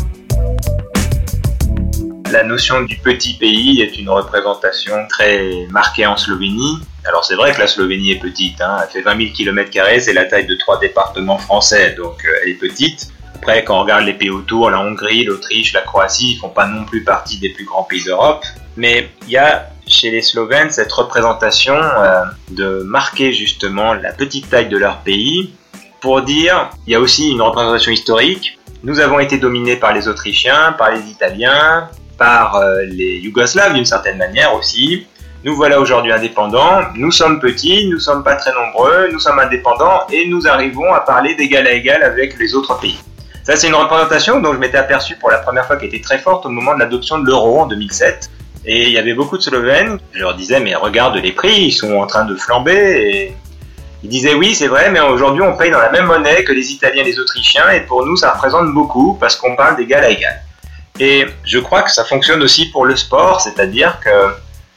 La 2.32 2.42
notion 2.42 2.82
du 2.82 2.96
petit 2.96 3.34
pays 3.34 3.80
est 3.80 3.98
une 3.98 4.08
représentation 4.08 5.06
très 5.08 5.66
marquée 5.70 6.06
en 6.06 6.16
Slovénie. 6.16 6.78
Alors 7.04 7.24
c'est 7.24 7.36
vrai 7.36 7.52
que 7.52 7.60
la 7.60 7.68
Slovénie 7.68 8.10
est 8.12 8.18
petite, 8.18 8.60
hein. 8.60 8.78
elle 8.82 8.90
fait 8.90 9.02
20 9.02 9.16
000 9.16 9.32
km, 9.32 9.70
c'est 10.00 10.12
la 10.12 10.24
taille 10.24 10.46
de 10.46 10.56
trois 10.56 10.80
départements 10.80 11.38
français, 11.38 11.94
donc 11.96 12.24
euh, 12.24 12.40
elle 12.42 12.50
est 12.50 12.54
petite. 12.54 13.12
Après, 13.36 13.62
quand 13.62 13.78
on 13.78 13.82
regarde 13.82 14.04
les 14.04 14.14
pays 14.14 14.30
autour, 14.30 14.70
la 14.70 14.80
Hongrie, 14.80 15.24
l'Autriche, 15.24 15.72
la 15.72 15.82
Croatie, 15.82 16.32
ils 16.32 16.38
font 16.38 16.48
pas 16.48 16.66
non 16.66 16.84
plus 16.84 17.04
partie 17.04 17.38
des 17.38 17.50
plus 17.50 17.64
grands 17.64 17.84
pays 17.84 18.02
d'Europe. 18.02 18.44
Mais 18.76 19.08
il 19.26 19.30
y 19.30 19.36
a 19.36 19.68
chez 19.86 20.10
les 20.10 20.22
Slovènes 20.22 20.70
cette 20.70 20.92
représentation 20.92 21.76
euh, 21.76 22.22
de 22.50 22.82
marquer 22.82 23.32
justement 23.32 23.94
la 23.94 24.12
petite 24.12 24.50
taille 24.50 24.68
de 24.68 24.76
leur 24.76 24.98
pays 24.98 25.52
pour 26.00 26.22
dire, 26.22 26.70
il 26.86 26.92
y 26.92 26.96
a 26.96 27.00
aussi 27.00 27.30
une 27.30 27.40
représentation 27.40 27.92
historique. 27.92 28.58
Nous 28.82 28.98
avons 29.00 29.20
été 29.20 29.38
dominés 29.38 29.76
par 29.76 29.92
les 29.92 30.08
Autrichiens, 30.08 30.72
par 30.72 30.90
les 30.90 31.02
Italiens, 31.08 31.88
par 32.18 32.56
euh, 32.56 32.82
les 32.86 33.18
Yougoslaves 33.18 33.74
d'une 33.74 33.84
certaine 33.84 34.18
manière 34.18 34.54
aussi. 34.54 35.06
Nous 35.44 35.54
voilà 35.54 35.78
aujourd'hui 35.80 36.12
indépendants, 36.12 36.80
nous 36.96 37.12
sommes 37.12 37.38
petits, 37.38 37.88
nous 37.88 38.00
sommes 38.00 38.24
pas 38.24 38.34
très 38.34 38.52
nombreux, 38.52 39.10
nous 39.12 39.20
sommes 39.20 39.38
indépendants 39.38 40.00
et 40.10 40.26
nous 40.26 40.48
arrivons 40.48 40.92
à 40.92 41.00
parler 41.00 41.34
d'égal 41.34 41.66
à 41.66 41.72
égal 41.72 42.02
avec 42.02 42.38
les 42.38 42.54
autres 42.54 42.78
pays. 42.80 42.98
Ça 43.44 43.54
c'est 43.54 43.68
une 43.68 43.74
représentation 43.74 44.40
dont 44.40 44.54
je 44.54 44.58
m'étais 44.58 44.78
aperçu 44.78 45.14
pour 45.16 45.30
la 45.30 45.38
première 45.38 45.66
fois 45.66 45.76
qui 45.76 45.86
était 45.86 46.00
très 46.00 46.18
forte 46.18 46.46
au 46.46 46.48
moment 46.48 46.74
de 46.74 46.80
l'adoption 46.80 47.18
de 47.18 47.26
l'euro 47.26 47.60
en 47.60 47.66
2007. 47.66 48.30
Et 48.64 48.88
il 48.88 48.90
y 48.90 48.98
avait 48.98 49.14
beaucoup 49.14 49.36
de 49.36 49.42
Slovènes, 49.42 50.00
je 50.12 50.20
leur 50.20 50.34
disais 50.34 50.58
mais 50.58 50.74
regarde 50.74 51.14
les 51.16 51.32
prix, 51.32 51.66
ils 51.66 51.72
sont 51.72 51.94
en 51.94 52.06
train 52.06 52.24
de 52.24 52.34
flamber 52.34 52.72
et 52.72 53.36
ils 54.02 54.08
disaient 54.08 54.34
oui 54.34 54.54
c'est 54.54 54.66
vrai 54.66 54.90
mais 54.90 55.00
aujourd'hui 55.00 55.42
on 55.42 55.56
paye 55.56 55.70
dans 55.70 55.78
la 55.78 55.92
même 55.92 56.06
monnaie 56.06 56.42
que 56.42 56.52
les 56.52 56.72
Italiens 56.72 57.02
et 57.02 57.06
les 57.06 57.20
Autrichiens 57.20 57.70
et 57.70 57.82
pour 57.82 58.04
nous 58.04 58.16
ça 58.16 58.32
représente 58.32 58.72
beaucoup 58.74 59.14
parce 59.20 59.36
qu'on 59.36 59.54
parle 59.54 59.76
d'égal 59.76 60.02
à 60.02 60.10
égal. 60.10 60.42
Et 60.98 61.26
je 61.44 61.58
crois 61.58 61.82
que 61.82 61.90
ça 61.90 62.04
fonctionne 62.04 62.42
aussi 62.42 62.66
pour 62.70 62.86
le 62.86 62.96
sport, 62.96 63.40
c'est-à-dire 63.40 63.98
que 64.00 64.10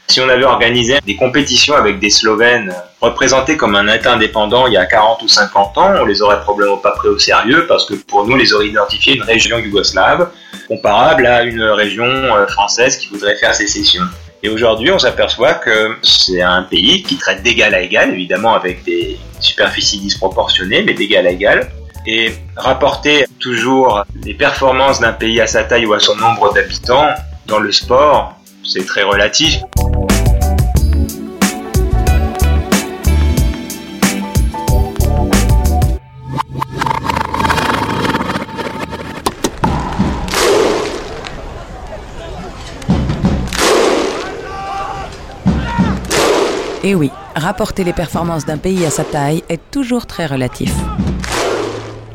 si 0.10 0.20
on 0.20 0.28
avait 0.28 0.44
organisé 0.44 0.98
des 1.06 1.16
compétitions 1.16 1.76
avec 1.76 2.00
des 2.00 2.10
Slovènes 2.10 2.74
représentés 3.00 3.58
comme 3.58 3.76
un 3.76 3.88
État 3.94 4.14
indépendant 4.14 4.66
il 4.66 4.74
y 4.74 4.78
a 4.78 4.86
40 4.86 5.22
ou 5.22 5.28
50 5.28 5.78
ans, 5.78 5.94
on 6.02 6.06
les 6.06 6.22
aurait 6.22 6.42
probablement 6.42 6.78
pas 6.78 6.92
pris 6.92 7.10
au 7.10 7.20
sérieux 7.20 7.68
parce 7.68 7.86
que 7.86 7.94
pour 7.94 8.28
nous, 8.28 8.36
les 8.36 8.52
aurait 8.54 8.68
identifié 8.68 9.16
une 9.16 9.24
région 9.24 9.60
yougoslave 9.60 10.30
comparable 10.68 11.28
à 11.28 11.44
une 11.44 11.62
région 11.62 12.06
euh, 12.06 12.48
française 12.48 12.98
qui 12.98 13.08
voudrait 13.08 13.36
faire 13.38 13.54
sécession. 13.54 14.04
Et 14.42 14.50
aujourd'hui, 14.50 14.92
on 14.92 15.00
s'aperçoit 15.00 15.54
que 15.56 15.96
c'est 16.02 16.42
un 16.42 16.64
pays 16.64 17.04
qui 17.04 17.18
traite 17.18 17.44
d'égal 17.44 17.74
à 17.76 17.82
égal, 17.82 18.14
évidemment 18.14 18.56
avec 18.56 18.84
des 18.84 19.20
superficies 19.40 20.00
disproportionnées, 20.00 20.82
mais 20.82 20.94
d'égal 20.94 21.28
à 21.28 21.32
égal. 21.32 21.70
Et 22.06 22.34
rapporter 22.56 23.26
toujours 23.40 24.04
les 24.24 24.34
performances 24.34 25.00
d'un 25.00 25.14
pays 25.14 25.40
à 25.42 25.48
sa 25.48 25.64
taille 25.64 25.86
ou 25.86 25.94
à 25.94 26.00
son 26.00 26.16
nombre 26.16 26.54
d'habitants 26.54 27.10
dans 27.46 27.60
le 27.60 27.72
sport, 27.72 28.36
c'est 28.64 28.86
très 28.86 29.04
relatif. 29.04 29.60
Et 46.82 46.96
oui, 46.96 47.12
rapporter 47.36 47.84
les 47.84 47.94
performances 47.94 48.46
d'un 48.46 48.58
pays 48.58 48.86
à 48.86 48.90
sa 48.90 49.04
taille 49.04 49.44
est 49.50 49.60
toujours 49.70 50.08
très 50.08 50.26
relatif. 50.26 50.74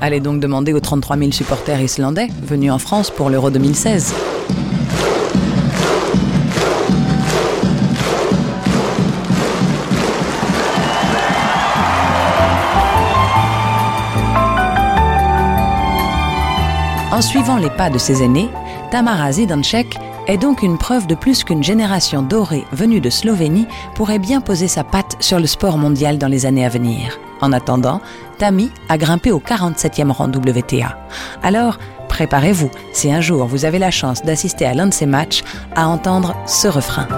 Allez 0.04 0.20
donc 0.20 0.38
demander 0.38 0.74
aux 0.74 0.80
33 0.80 1.16
000 1.16 1.32
supporters 1.32 1.80
islandais 1.80 2.28
venus 2.42 2.70
en 2.70 2.78
France 2.78 3.10
pour 3.10 3.30
l'Euro 3.30 3.48
2016. 3.48 4.14
En 17.10 17.22
suivant 17.22 17.56
les 17.56 17.70
pas 17.70 17.88
de 17.88 17.96
ses 17.96 18.22
aînés, 18.22 18.50
Tamara 18.90 19.32
Zidanchek 19.32 19.96
est 20.26 20.36
donc 20.36 20.62
une 20.62 20.76
preuve 20.76 21.06
de 21.06 21.14
plus 21.14 21.44
qu'une 21.44 21.64
génération 21.64 22.20
dorée 22.20 22.64
venue 22.72 23.00
de 23.00 23.08
Slovénie 23.08 23.68
pourrait 23.94 24.18
bien 24.18 24.42
poser 24.42 24.68
sa 24.68 24.84
patte 24.84 25.16
sur 25.20 25.40
le 25.40 25.46
sport 25.46 25.78
mondial 25.78 26.18
dans 26.18 26.28
les 26.28 26.44
années 26.44 26.66
à 26.66 26.68
venir. 26.68 27.18
En 27.40 27.53
attendant, 27.53 28.01
Tammy 28.38 28.70
a 28.88 28.99
grimpé 28.99 29.33
au 29.33 29.40
47e 29.40 30.11
rang 30.11 30.29
WTA. 30.29 30.97
Alors, 31.42 31.79
préparez-vous, 32.09 32.70
si 32.92 33.12
un 33.12 33.20
jour 33.20 33.47
vous 33.47 33.64
avez 33.64 33.79
la 33.79 33.90
chance 33.90 34.23
d'assister 34.23 34.66
à 34.66 34.75
l'un 34.75 34.87
de 34.87 34.94
ces 34.94 35.07
matchs, 35.07 35.42
à 35.75 35.88
entendre 35.88 36.35
ce 36.47 36.68
refrain. 36.68 37.09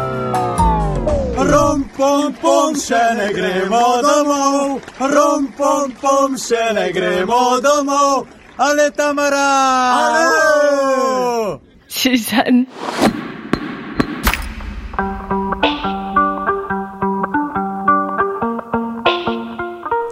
Rom 1.37 1.85
pom 1.97 2.33
pom 2.41 2.75
še 2.75 3.03
ne 3.15 3.27
gremo 3.37 4.01
domov, 4.03 4.81
rom 4.99 5.47
pom 5.59 5.93
pom 6.01 6.35
še 6.41 6.73
ne 6.75 6.89
gremo 6.97 7.61
domov, 7.61 8.25
ale 8.57 8.89
Tamara! 8.97 9.45
Ale! 10.01 11.61
Suzanne. 11.89 12.65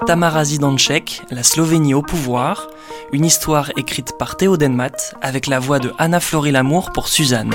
Tamara 0.06 0.44
Zidanchek, 0.44 1.22
La 1.30 1.42
Slovénie 1.42 1.94
au 1.94 2.02
pouvoir, 2.02 2.68
une 3.12 3.24
histoire 3.24 3.70
écrite 3.78 4.18
par 4.18 4.36
Théo 4.36 4.58
Denmat 4.58 5.14
avec 5.22 5.46
la 5.46 5.58
voix 5.58 5.78
de 5.78 5.94
Anna 5.98 6.20
Flory 6.20 6.52
Lamour 6.52 6.92
pour 6.92 7.08
Suzanne. 7.08 7.50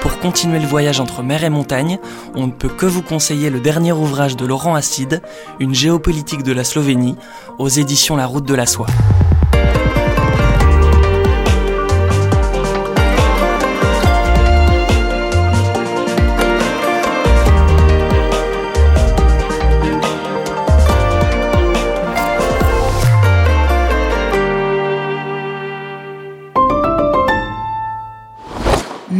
Pour 0.00 0.18
continuer 0.18 0.58
le 0.58 0.66
voyage 0.66 0.98
entre 0.98 1.22
mer 1.22 1.44
et 1.44 1.50
montagne, 1.50 2.00
on 2.34 2.48
ne 2.48 2.52
peut 2.52 2.68
que 2.68 2.86
vous 2.86 3.02
conseiller 3.02 3.50
le 3.50 3.60
dernier 3.60 3.92
ouvrage 3.92 4.36
de 4.36 4.46
Laurent 4.46 4.74
Acide, 4.74 5.22
Une 5.60 5.74
géopolitique 5.74 6.42
de 6.42 6.52
la 6.52 6.64
Slovénie, 6.64 7.16
aux 7.58 7.68
éditions 7.68 8.16
La 8.16 8.26
Route 8.26 8.46
de 8.46 8.54
la 8.54 8.66
Soie. 8.66 8.86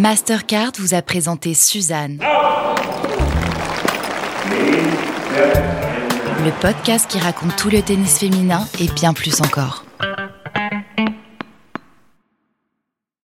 Mastercard 0.04 0.72
vous 0.78 0.92
a 0.92 1.00
présenté 1.00 1.54
Suzanne. 1.54 2.18
Le 6.44 6.50
podcast 6.60 7.10
qui 7.10 7.18
raconte 7.18 7.56
tout 7.56 7.70
le 7.70 7.80
tennis 7.80 8.18
féminin 8.18 8.68
et 8.78 8.88
bien 8.88 9.14
plus 9.14 9.40
encore. 9.40 9.83